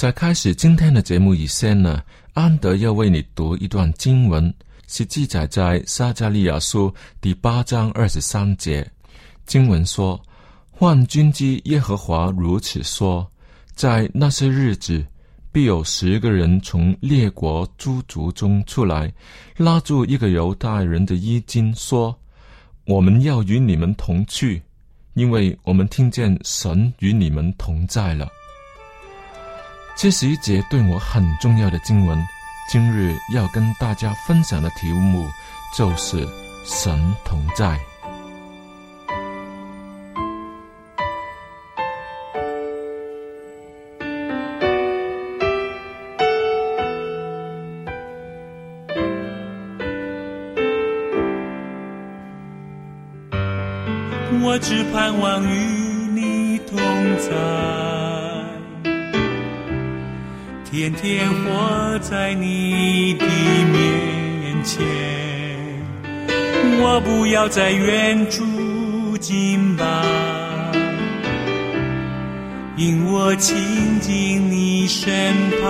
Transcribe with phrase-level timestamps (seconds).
[0.00, 4.50] 在开始今天的节目以前呢，安德要为你读一段经文，
[4.88, 8.90] 是记载在撒加利亚书第八章二十三节。
[9.44, 10.18] 经文说
[10.80, 13.30] ：“万军之耶和华如此说，
[13.74, 15.04] 在那些日子，
[15.52, 19.12] 必有十个人从列国诸族中出来，
[19.58, 22.18] 拉住一个犹太人的衣襟，说：
[22.86, 24.62] 我们要与你们同去，
[25.12, 28.26] 因为我们听见神与你们同在了。”
[30.02, 32.18] 这是一节对我很重要的经文，
[32.66, 35.28] 今日要跟大家分享的题目
[35.76, 36.26] 就是
[36.64, 37.78] “神同在”。
[54.42, 55.50] 我只盼望与
[56.14, 56.78] 你同
[57.18, 57.89] 在。
[60.70, 64.86] 天天活在你的面前，
[66.80, 69.84] 我不要在远处近吧，
[72.76, 75.66] 因我亲近你身旁。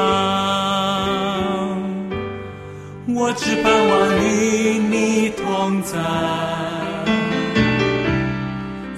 [3.09, 5.99] 我只盼望与你同在，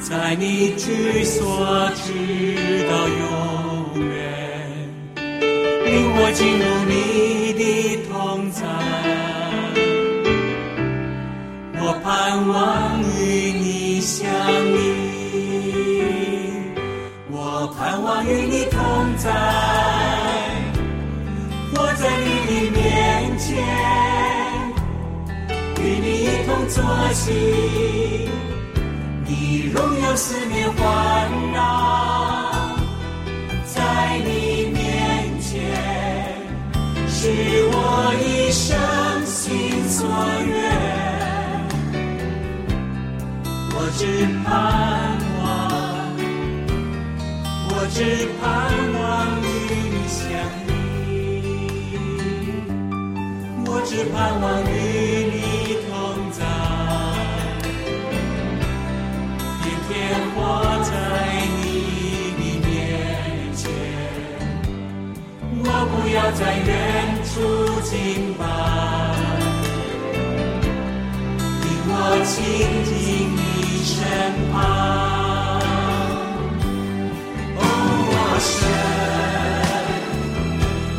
[0.01, 2.13] 在你居所直
[2.91, 3.42] 到永。
[6.35, 8.65] 进入你的同在，
[11.79, 14.27] 我盼望与你相
[14.73, 14.81] 依，
[17.31, 18.81] 我盼望与你同
[19.19, 19.31] 在，
[21.75, 22.81] 我在你的面
[23.39, 23.51] 前，
[25.81, 26.83] 与你一同作
[27.13, 27.31] 戏，
[29.27, 30.81] 你荣耀四面环
[31.53, 31.59] 绕，
[33.67, 34.31] 在你
[37.23, 37.29] 许。
[37.71, 37.79] 我
[38.21, 38.75] 一生
[39.25, 39.41] 心
[39.89, 40.01] 所
[40.45, 40.53] 愿，
[43.71, 44.03] 我只
[44.43, 44.51] 盼
[45.39, 45.41] 望，
[47.71, 47.97] 我只
[48.41, 48.43] 盼
[48.99, 49.01] 望
[49.41, 49.47] 与
[49.93, 50.21] 你相
[50.67, 50.71] 依，
[53.67, 54.69] 我只盼望与
[55.31, 55.37] 你
[55.87, 55.91] 同
[56.33, 56.41] 在，
[59.63, 59.91] 天天
[60.35, 60.37] 活
[60.83, 60.91] 在
[61.63, 61.65] 你
[62.37, 62.69] 的面
[63.55, 63.63] 前，
[65.63, 66.71] 我不要再远。
[67.33, 67.41] 处
[67.81, 68.45] 境吧，
[71.63, 71.91] 令我
[72.27, 72.37] 亲
[72.85, 72.93] 近
[73.35, 73.41] 你
[73.83, 73.91] 身
[74.53, 74.55] 旁。
[77.57, 77.61] 哦，
[78.13, 78.53] 我神，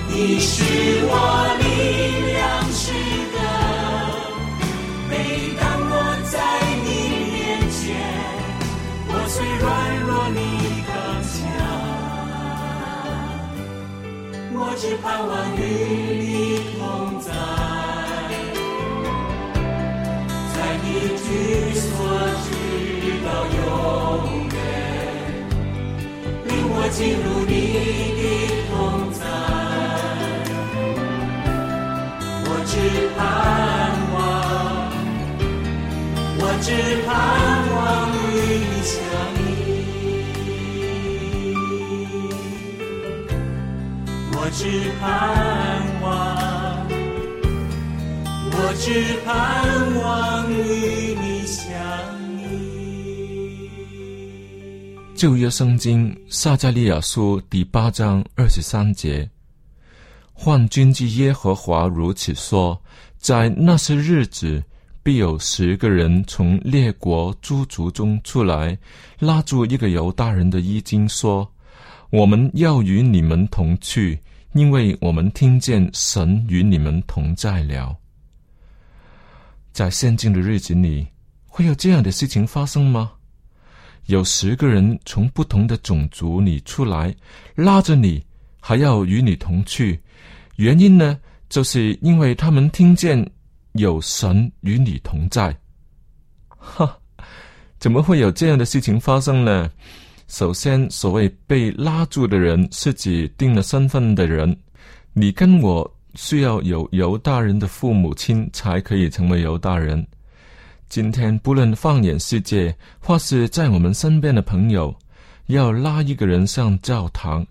[0.09, 0.53] 你是
[1.05, 1.13] 我
[1.61, 1.63] 力
[2.33, 2.35] 量
[2.73, 2.81] 之
[3.31, 3.35] 根。
[5.07, 5.11] 每
[5.61, 5.93] 当我
[6.31, 6.35] 在
[6.83, 6.89] 你
[7.29, 7.37] 面
[7.69, 7.79] 前，
[9.07, 9.63] 我虽软
[10.01, 10.37] 弱，你
[10.87, 10.91] 刚
[11.29, 11.31] 强。
[14.55, 15.61] 我只盼望与。
[26.95, 27.51] 进入你
[28.19, 28.23] 的
[28.69, 28.71] 同
[29.11, 29.21] 在。
[32.45, 32.71] 我只
[33.17, 33.19] 盼
[34.13, 34.15] 望，
[36.37, 36.67] 我只
[37.05, 37.09] 盼
[37.73, 37.81] 望
[38.13, 38.31] 与
[38.69, 38.93] 你相
[39.41, 39.41] 依，
[44.33, 44.61] 我只
[45.01, 45.01] 盼
[46.03, 46.07] 望，
[48.51, 48.85] 我只
[49.25, 49.27] 盼
[49.99, 50.03] 望
[50.51, 50.61] 与
[55.23, 59.25] 旧约圣经撒加利亚书第八章二十三节，
[60.33, 62.77] 换君之耶和华如此说：
[63.19, 64.61] 在那些日子，
[65.01, 68.77] 必有十个人从列国诸族中出来，
[69.17, 71.49] 拉住一个犹大人的衣襟，说
[72.11, 74.19] ：“我们要与你们同去，
[74.51, 77.95] 因为我们听见神与你们同在了。”
[79.71, 81.07] 在现今的日子里，
[81.47, 83.13] 会有这样的事情发生吗？
[84.07, 87.15] 有十个人从不同的种族里出来，
[87.55, 88.23] 拉着你，
[88.59, 89.99] 还要与你同去。
[90.57, 91.17] 原因呢，
[91.49, 93.25] 就是因为他们听见
[93.73, 95.55] 有神与你同在。
[96.57, 96.97] 哈，
[97.79, 99.71] 怎么会有这样的事情发生呢？
[100.27, 104.55] 首先，所谓被拉住的人，是指定了身份的人。
[105.11, 110.05] 你跟我需要有犹大人的父母亲，才可以成为犹大人。
[110.93, 114.95] 今天，不论放眼世界，或是在我们身边的朋友，
[115.47, 117.43] 要拉一个人上教堂，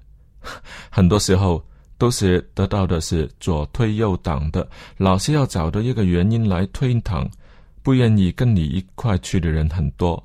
[0.90, 1.60] 很多时候
[1.98, 7.28] 都是得到的是左推右挡的，老是要找到一个原因来推搪，
[7.82, 10.24] 不愿意跟你一块去的人很多。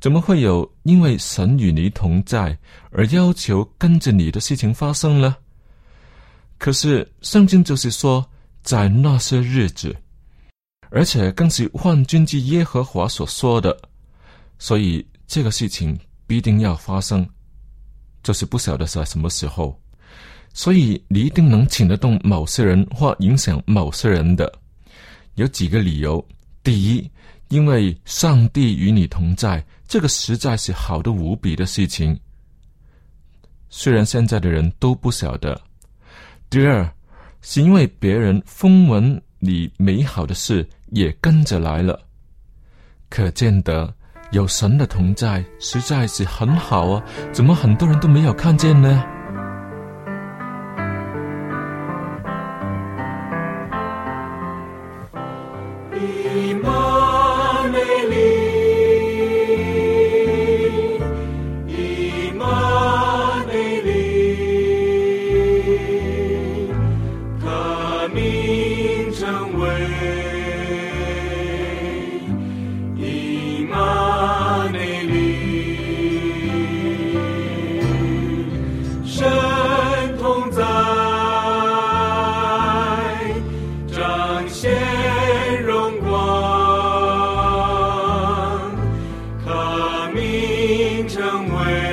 [0.00, 2.58] 怎么会有因为神与你同在
[2.90, 5.36] 而要求跟着你的事情发生呢？
[6.58, 8.28] 可是圣经就是说，
[8.64, 9.94] 在那些日子。
[10.90, 13.76] 而且更是万军之耶和华所说的，
[14.58, 17.26] 所以这个事情必定要发生，
[18.22, 19.80] 就是不晓得在什么时候。
[20.52, 24.52] 所以你一定能请得动某些人或影响某些人的，
[25.36, 26.22] 有几个理由：
[26.64, 27.08] 第一，
[27.50, 32.18] 因为上帝与你同在，这个实在是好的无比的事情，
[33.68, 35.54] 虽然现在的人都不晓得；
[36.50, 36.92] 第二，
[37.42, 40.68] 是因为别人风闻你美好的事。
[40.90, 42.00] 也跟着来了，
[43.08, 43.92] 可见得
[44.30, 47.02] 有神的同在，实在是很好啊！
[47.32, 49.04] 怎么很多人都没有看见呢？
[91.08, 91.89] 成为。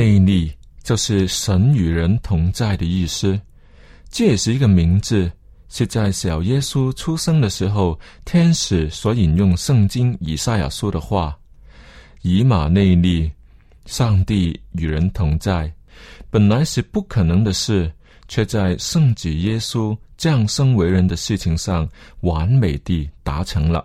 [0.00, 0.50] 内利
[0.82, 3.38] 就是神与人同在的意思，
[4.08, 5.30] 这也是一个名字，
[5.68, 11.38] 是在小耶稣出生的时候，天使所引用圣经以赛亚书的话
[12.24, 13.30] ：“以马内利，
[13.84, 15.70] 上帝与人同在。”
[16.30, 17.92] 本来是不可能的事，
[18.26, 21.86] 却在圣子耶稣降生为人的事情上
[22.22, 23.84] 完美地达成了。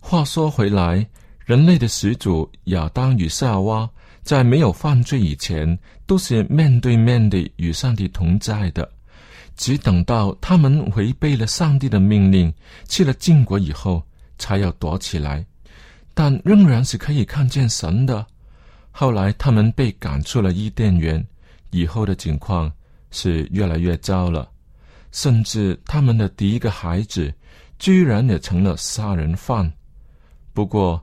[0.00, 1.08] 话说回来，
[1.46, 3.88] 人类的始祖亚当与夏娃。
[4.28, 8.86] 在没有犯罪以前，都是面对面的与上帝同在的。
[9.56, 12.52] 只等到他们违背了上帝的命令，
[12.86, 14.02] 去了禁国以后，
[14.36, 15.42] 才要躲起来。
[16.12, 18.26] 但仍然是可以看见神的。
[18.90, 21.26] 后来他们被赶出了伊甸园，
[21.70, 22.70] 以后的情况
[23.10, 24.46] 是越来越糟了。
[25.10, 27.32] 甚至他们的第一个孩子，
[27.78, 29.72] 居然也成了杀人犯。
[30.52, 31.02] 不过，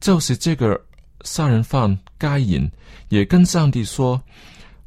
[0.00, 0.76] 就是这个。
[1.24, 2.70] 杀人犯该隐
[3.08, 4.22] 也跟上帝说：“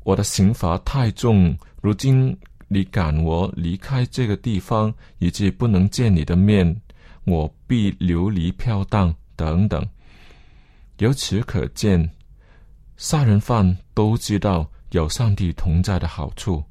[0.04, 2.34] 我的刑罚太重，如今
[2.70, 6.82] 你赶我离开这个地方，以及不能见你的面，
[7.26, 9.88] 我必流离飘荡。”等等。
[10.98, 12.10] 由此可见，
[12.96, 16.64] 杀人犯都知道有上帝同在的好处。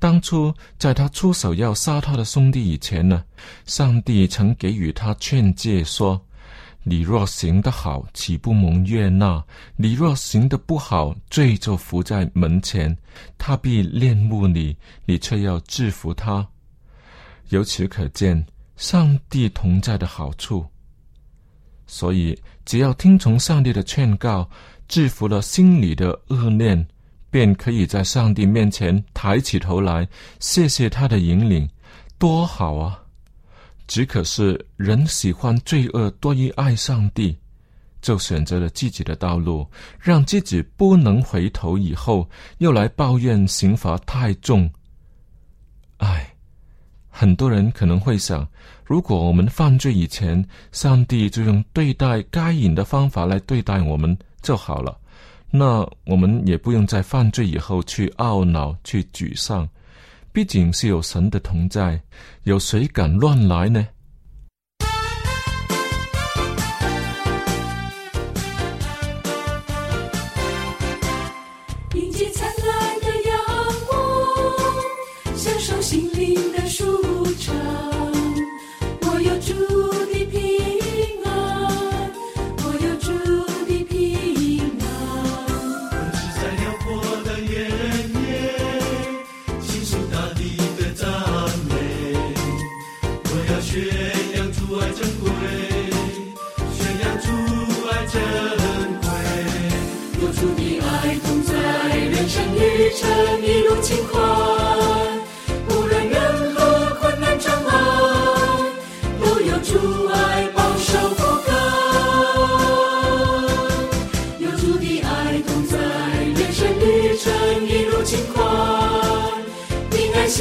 [0.00, 3.24] 当初在他出手要杀他的兄弟以前呢，
[3.66, 6.20] 上帝曾给予他劝诫说。
[6.86, 9.42] 你若行得好，岂不蒙悦纳？
[9.74, 12.94] 你若行得不好，罪就伏在门前，
[13.38, 14.76] 他必恋慕你，
[15.06, 16.46] 你却要制服他。
[17.48, 18.44] 由此可见，
[18.76, 20.66] 上帝同在的好处。
[21.86, 24.48] 所以，只要听从上帝的劝告，
[24.86, 26.86] 制服了心里的恶念，
[27.30, 30.06] 便可以在上帝面前抬起头来，
[30.38, 31.68] 谢谢他的引领，
[32.18, 33.03] 多好啊！
[33.86, 37.36] 只可是人喜欢罪恶多于爱上帝，
[38.00, 39.66] 就选择了自己的道路，
[40.00, 41.76] 让自己不能回头。
[41.76, 44.70] 以后又来抱怨刑罚太重。
[45.98, 46.34] 唉，
[47.08, 48.46] 很多人可能会想：
[48.84, 54.98] 如果我们犯罪以前，上帝就用对待该隐的方法来对待我们就好了，
[55.50, 59.68] 那我们也不用在犯罪以后去懊恼、去沮丧。
[60.34, 62.02] 毕竟是有神的同在，
[62.42, 63.86] 有谁敢乱来呢？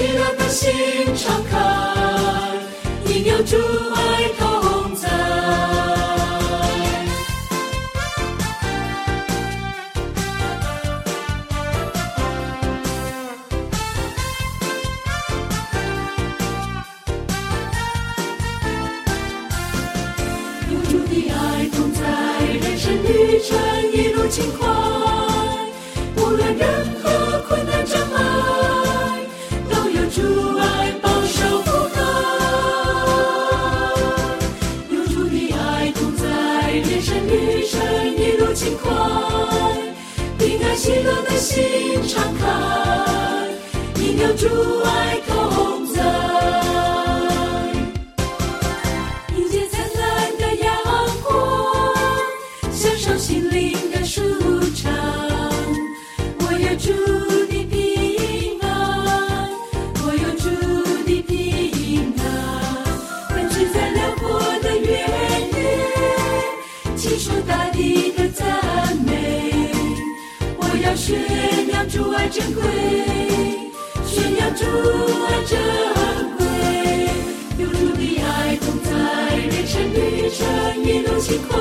[0.03, 0.69] 喜乐的心
[1.15, 1.57] 敞开，
[3.05, 3.55] 因有主
[3.95, 4.27] 爱
[44.53, 45.97] 主爱同在，
[49.35, 50.71] 迎接灿烂的阳
[51.23, 51.27] 光，
[52.71, 54.21] 享受心灵的舒
[54.75, 54.93] 畅。
[56.37, 56.91] 我有主
[57.47, 59.49] 的平安，
[60.05, 60.45] 我有主
[61.03, 62.21] 的平安，
[63.29, 64.91] 奔驰在辽阔的原
[65.51, 65.57] 野，
[66.95, 69.71] 祈求大地的赞美。
[70.57, 73.02] 我要宣扬主爱珍贵。
[74.63, 74.69] 主
[75.25, 75.59] 啊珍
[76.37, 76.41] 贵，
[77.57, 78.89] 有主的爱同在，
[79.35, 79.97] 人生旅
[80.29, 80.39] 程
[80.85, 81.51] 一路轻快。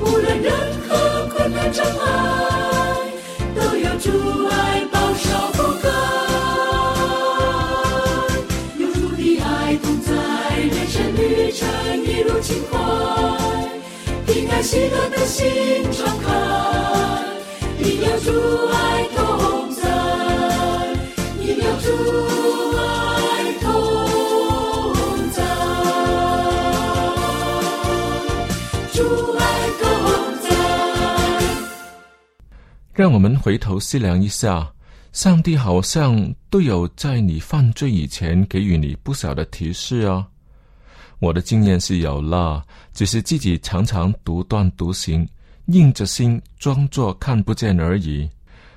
[0.00, 0.52] 无论任
[0.88, 0.90] 何
[1.32, 2.02] 困难障碍，
[3.54, 4.10] 都有主
[4.48, 5.86] 爱保守覆盖。
[8.78, 10.10] 有主的爱同在，
[10.58, 11.60] 人生旅程
[12.04, 12.76] 一路轻快，
[14.26, 15.61] 平安喜乐的心。
[33.02, 34.72] 让我们回头思量一下，
[35.10, 40.24] 上帝好像都有在你犯罪以前给予你不少的提示啊。
[41.18, 45.28] 我的经验是有了，只是自己常常独断独行，
[45.66, 48.30] 硬着心装作看不见而已。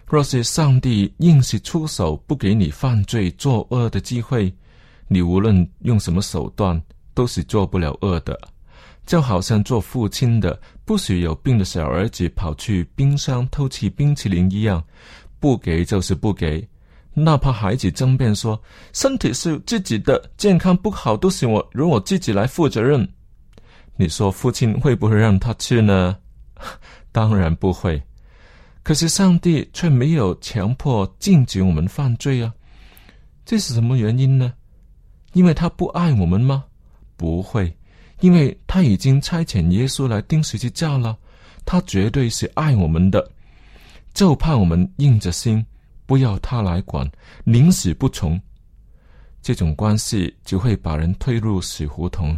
[0.08, 4.52] 若是上帝硬是出手，不给你犯罪作恶的机会，
[5.08, 6.82] 你无论用什么手段，
[7.14, 8.36] 都是做不了恶的。
[9.06, 14.84] 就好像做父亲的不许有病的小儿子跑去冰箱偷吃冰淇淋一样，
[15.40, 16.68] 不给就是不给。
[17.14, 23.08] 哪怕孩子争辩说身体是自己的，健康不好都是我由我自己来负责任，
[23.96, 26.18] 你说父亲会不会让他去呢？
[27.14, 28.02] 当然不会。
[28.84, 32.54] 可是上帝却没有强迫禁止我们犯罪啊，
[33.46, 34.54] 这是什么原因呢？
[35.34, 36.66] 因为他不爱我们吗？
[37.16, 37.76] 不会，
[38.26, 41.16] 因为他已经差遣耶稣来钉十字架了，
[41.64, 43.32] 他绝对是爱我们的，
[44.16, 45.64] 就怕我们硬着心
[46.08, 47.08] 不要他来管，
[47.44, 48.42] 宁死不从。
[49.44, 52.36] 这种关系只会把人推入死胡同。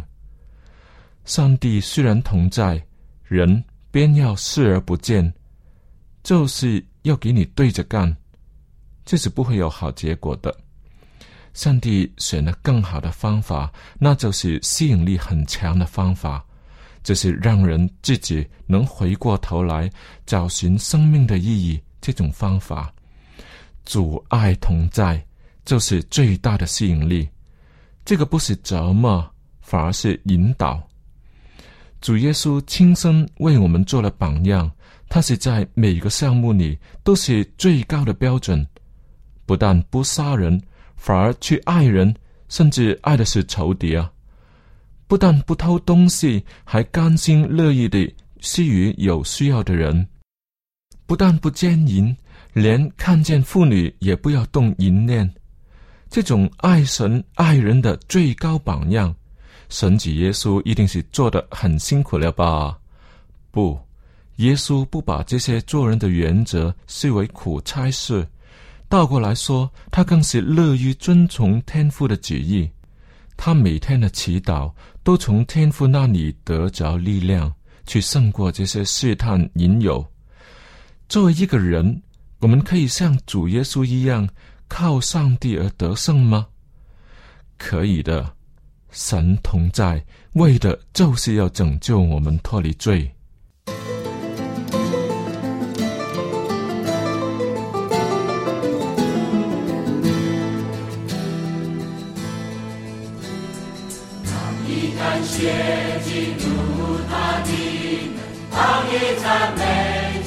[1.24, 2.84] 上帝虽然同在，
[3.24, 5.32] 人偏要视而不见。
[6.22, 8.14] 就是要给你对着干，
[9.06, 10.54] 这是不会有好结果的。
[11.58, 13.68] 上帝选了更好的方法，
[13.98, 16.44] 那就是吸引力很强的方法，
[17.02, 19.90] 就是让人自己能回过头来
[20.24, 21.82] 找寻生命的意义。
[22.00, 22.94] 这种方法，
[23.84, 25.20] 主爱同在，
[25.64, 27.28] 就是最大的吸引力。
[28.04, 29.28] 这个不是折磨，
[29.60, 30.80] 反而是引导。
[32.00, 34.70] 主耶稣亲身为我们做了榜样。
[35.08, 38.64] 他是在每个项目里都是最高的标准，
[39.44, 40.62] 不但不杀人，
[40.98, 42.14] 反而去爱人，
[42.50, 44.12] 甚至爱的是仇敌啊！
[45.06, 50.04] 不但不偷东西，还甘心乐意地施予有需要的人；
[51.06, 52.14] 不但不奸淫，
[52.52, 55.32] 连看见妇女也不要动淫念。
[56.10, 59.14] 这种爱神爱人的最高榜样，
[59.70, 62.78] 神子耶稣一定是做的很辛苦了吧？
[63.50, 63.78] 不。
[64.36, 68.24] 耶稣不把这些做人的原则视为苦差事，
[68.88, 72.68] 倒过来说，他更是乐于遵从天父的旨意。
[73.36, 74.72] 他每天的祈祷
[75.04, 77.52] 都从天父那里得着力量，
[77.86, 80.04] 去胜过这些试探引诱。
[81.08, 82.02] 作为一个人，
[82.40, 84.28] 我们可以像主耶稣一样
[84.68, 86.46] 靠上帝而得胜吗？
[87.58, 88.34] 可以的，
[88.90, 93.08] 神同在，为的就是要拯救我们脱离罪。
[105.38, 105.44] 谢
[106.02, 107.50] 进入他的
[108.12, 108.18] 门，
[108.50, 108.58] 当
[108.90, 109.60] 以赞美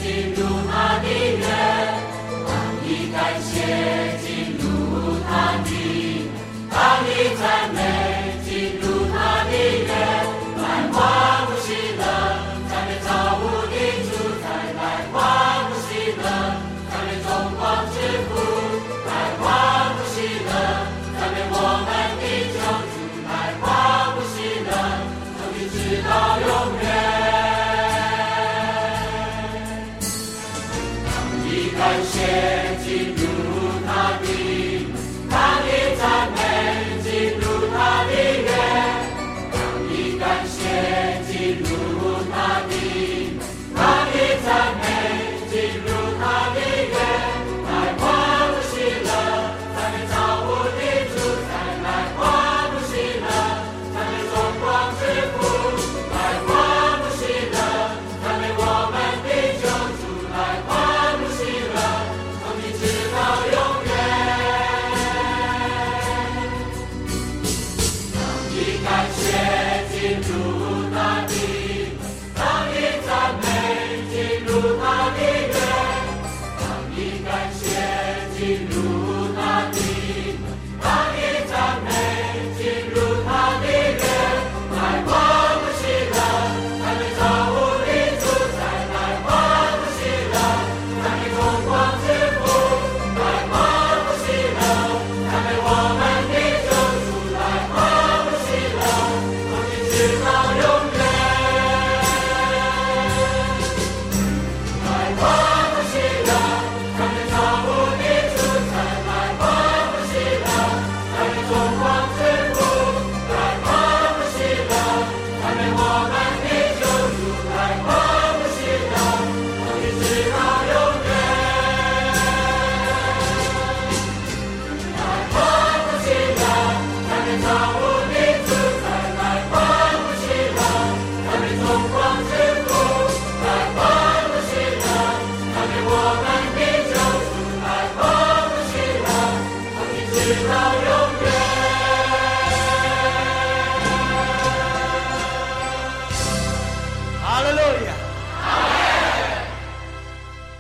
[0.02, 0.40] 进入
[0.72, 1.06] 他的
[1.38, 1.44] 园，
[2.48, 2.50] 当
[2.88, 4.11] 以感谢。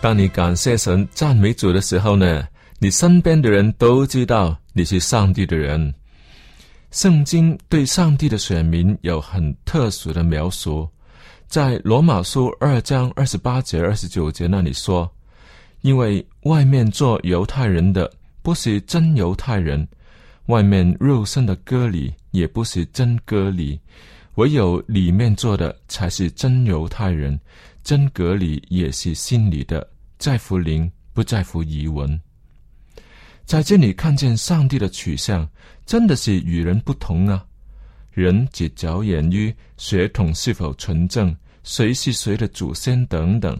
[0.01, 2.43] 当你感谢神、赞美主的时候呢，
[2.79, 5.93] 你身边的人都知道你是上帝的人。
[6.89, 10.89] 圣经对上帝的选民有很特殊的描述，
[11.47, 15.09] 在罗马书二章二十八节、二十九节那里说
[15.81, 18.11] ：“因为外面做犹太人的
[18.41, 19.87] 不是真犹太人，
[20.47, 23.79] 外面肉身的割礼也不是真割礼，
[24.33, 27.39] 唯有里面做的才是真犹太人。
[27.83, 29.87] 真割礼也是心里的，
[30.21, 32.21] 在乎灵，不在乎遗文。”
[33.43, 35.49] 在这里看见上帝的取向，
[35.85, 37.43] 真的是与人不同啊！
[38.11, 43.59] 人只着眼于血统是否纯正，谁是谁的祖先等等，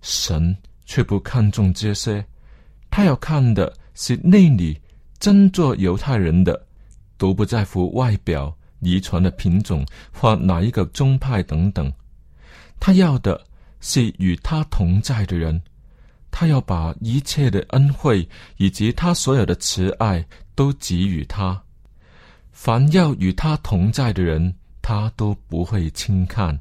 [0.00, 2.24] 神却不看重这些，
[2.90, 4.80] 他要看的是内里
[5.20, 6.66] 真做犹太人的，
[7.18, 11.92] 都不在乎外表、遗传的品种或哪一个宗派等等，
[12.80, 13.46] 他要的
[13.80, 15.60] 是与他同在的人。
[16.36, 21.62] 他要把一切的恩惠以及他所有的慈爱都给予他，
[22.50, 26.58] 凡要与他同在的人，他都不会轻看。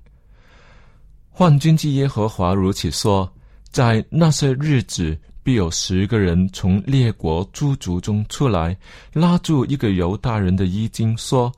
[1.31, 3.27] 幻君之耶和华如此说：
[3.71, 8.77] 在那些日子，必有十个人从列国诸族中出来，
[9.11, 11.51] 拉住一个犹大人的衣襟，说：“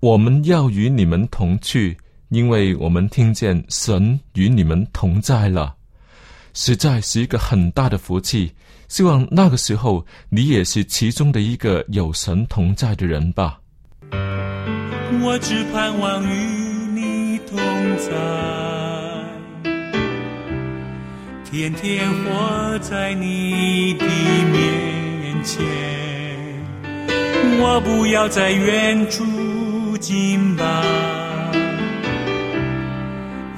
[0.00, 1.94] 我们要与你们同去，
[2.30, 5.76] 因为我们听见神与你们同在了。”
[6.54, 8.52] 实在是一个很大的福气，
[8.88, 13.58] 希望那个时候你也是其中的一个有神同在的人吧。
[15.22, 16.28] 我只盼望与
[16.94, 17.58] 你同
[17.98, 18.10] 在，
[21.50, 25.64] 天天活在你的面前。
[27.62, 31.29] 我不要在远处敬拜。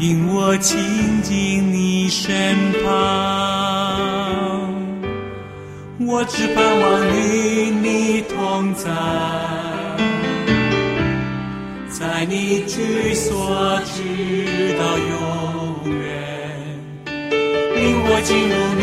[0.02, 2.34] 引我亲近你身
[2.82, 2.90] 旁，
[6.00, 8.90] 我只盼望与你同在，
[11.88, 15.14] 在你居所直到永
[15.86, 16.02] 远，
[17.76, 18.54] 引我进入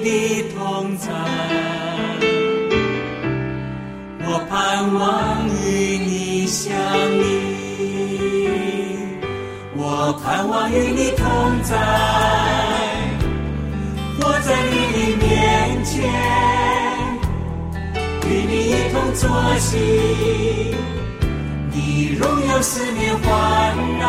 [0.00, 0.10] 的
[0.56, 0.58] 同
[0.96, 1.06] 在，
[4.26, 4.98] 我盼望
[10.08, 11.26] 我盼望与你同
[11.64, 11.76] 在，
[14.18, 16.08] 活在你的面前，
[18.24, 20.74] 与你一同作戏，
[21.72, 23.28] 你荣耀四面环
[23.98, 24.06] 绕，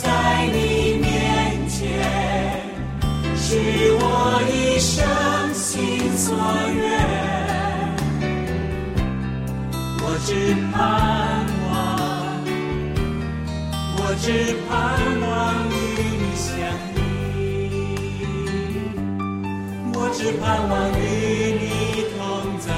[0.00, 1.82] 在你面前
[3.36, 3.58] 是
[3.98, 5.04] 我一生
[5.52, 6.36] 心所
[6.76, 6.86] 愿，
[10.00, 11.19] 我只盼。
[14.22, 14.26] 只
[14.68, 14.74] 盼
[15.22, 15.72] 望与
[16.20, 16.52] 你相
[16.94, 16.98] 依，
[19.94, 21.00] 我只盼望与
[21.56, 21.64] 你
[22.12, 22.20] 同
[22.60, 22.68] 在，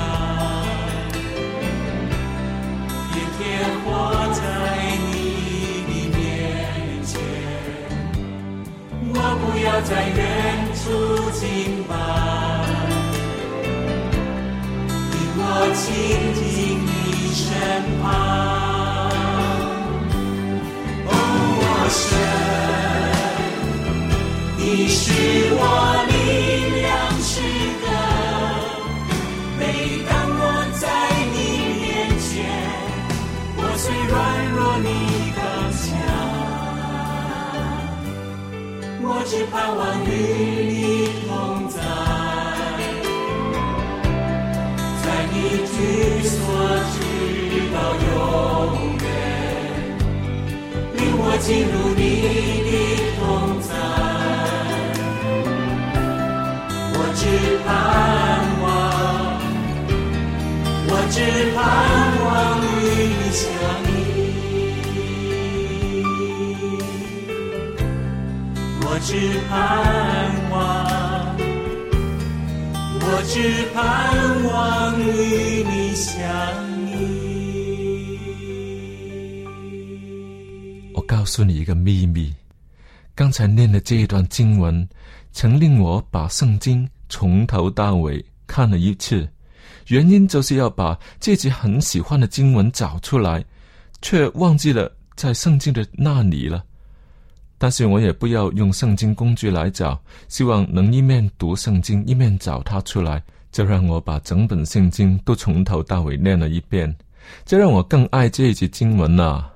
[3.11, 3.41] 天天
[3.85, 3.87] 活
[4.33, 4.41] 在
[5.11, 5.11] 你
[5.89, 6.23] 的面
[7.05, 7.11] 前。
[9.13, 10.21] 我不要在远
[10.79, 10.81] 处
[11.33, 11.41] 敬
[11.89, 11.91] 拜，
[15.11, 15.41] 引我
[15.75, 15.83] 亲
[16.39, 16.41] 近
[16.87, 16.89] 你
[17.35, 17.43] 身
[18.01, 18.62] 旁。
[21.93, 22.09] 神，
[24.57, 25.03] 你是
[25.53, 25.61] 我
[26.09, 26.11] 力
[26.81, 26.85] 量
[27.23, 27.31] 之
[27.83, 27.85] 根。
[29.59, 29.61] 每
[30.09, 30.41] 当我
[30.81, 30.85] 在
[31.33, 31.37] 你
[31.81, 31.85] 面
[32.19, 32.31] 前，
[33.57, 34.11] 我虽软
[34.55, 34.87] 弱，你
[35.37, 35.41] 刚
[35.77, 35.81] 强。
[39.05, 40.09] 我只盼望与
[40.73, 40.75] 你
[41.29, 41.31] 同
[41.69, 41.77] 在，
[45.03, 45.35] 在你
[45.69, 45.75] 居
[46.27, 46.35] 所
[46.93, 46.97] 直
[47.75, 47.77] 到
[51.43, 52.01] 进入你
[52.71, 52.73] 的
[53.19, 53.21] 同
[53.61, 53.75] 在，
[56.95, 57.21] 我只
[57.67, 57.69] 盼
[58.63, 58.65] 望，
[60.87, 61.17] 我只
[61.53, 61.59] 盼
[62.23, 62.31] 望
[62.63, 62.65] 与
[63.19, 63.43] 你相
[63.89, 63.91] 依，
[68.83, 69.11] 我只
[69.51, 69.51] 盼
[70.53, 70.57] 望，
[73.01, 73.35] 我只
[73.75, 73.77] 盼
[74.45, 74.51] 望
[75.01, 75.11] 与
[75.65, 76.13] 你相。
[76.23, 76.72] 告
[81.33, 82.31] 诉你一个秘密，
[83.15, 84.87] 刚才念的这一段经文，
[85.33, 89.27] 曾令我把圣经从头到尾看了一次。
[89.87, 93.43] 原因就是要把自己很喜欢的经文找出来，
[94.03, 96.63] 却忘记了在圣经的那里了。
[97.57, 106.95] 但是我也不要用圣经工具来找，希望能一面读圣经，一面找它出来，就让我把整本圣经都从头到尾念了一遍，
[107.47, 109.51] 这让我更爱这一节经文啊！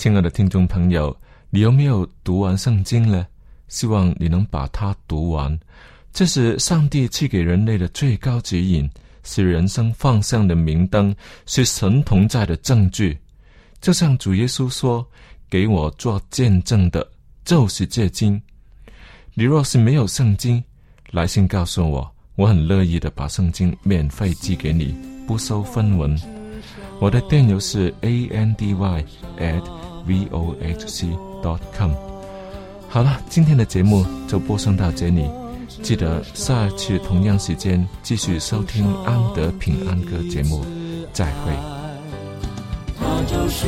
[0.00, 1.14] 亲爱的听众朋友，
[1.50, 3.26] 你有没有读完圣经呢？
[3.68, 5.60] 希望你能把它读完。
[6.10, 8.88] 这是上帝赐给人类的最高指引，
[9.24, 13.18] 是人生方向的明灯，是神同在的证据。
[13.82, 15.06] 就像主耶稣说
[15.50, 17.06] ：“给我做见证的，
[17.44, 18.40] 就是这经。
[19.34, 20.64] 你若是没有圣经，
[21.10, 26.18] 来信告诉我，我很乐意的把圣经免费寄给你，不收分文。
[27.00, 29.04] 我的电邮是 a n d y
[29.38, 29.62] at
[30.06, 31.08] v o h c
[31.42, 31.90] dot com。
[32.88, 35.24] 好了，今天的节目就播送到这里。
[35.82, 40.64] 记得下一次同样时间继续收听安德平安歌节目，
[41.12, 41.52] 再会。
[42.98, 43.66] 他就是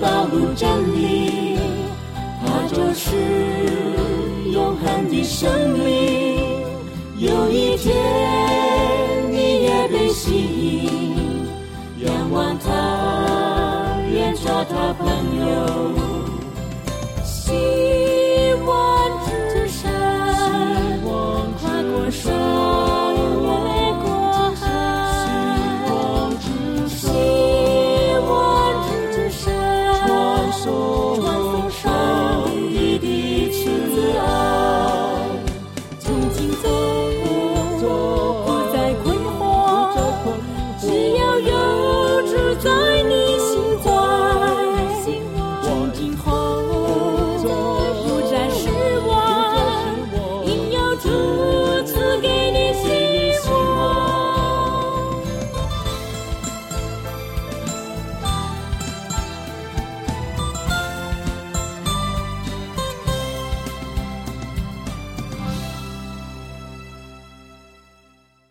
[0.00, 1.56] 道路真理，
[2.44, 3.16] 他就是
[4.52, 6.36] 永恒的生命。
[7.16, 7.94] 有一天
[9.30, 10.90] 你也被吸引，
[12.04, 13.23] 仰望他，
[14.64, 15.06] 他朋
[15.48, 15.73] 友。